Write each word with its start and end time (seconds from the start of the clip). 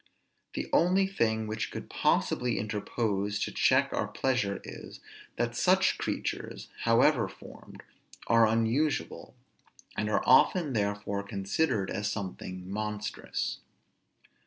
The 0.55 0.67
only 0.73 1.05
thing 1.05 1.45
which 1.45 1.69
could 1.69 1.87
possibly 1.87 2.57
interpose 2.57 3.39
to 3.41 3.51
check 3.51 3.93
our 3.93 4.07
pleasure 4.07 4.59
is, 4.63 4.99
that 5.35 5.55
such 5.55 5.99
creatures, 5.99 6.69
however 6.85 7.27
formed, 7.27 7.83
are 8.25 8.47
unusual, 8.47 9.35
and 9.95 10.09
are 10.09 10.23
often 10.25 10.73
therefore 10.73 11.21
considered 11.21 11.91
as 11.91 12.11
something 12.11 12.67
monstrous. 12.67 13.59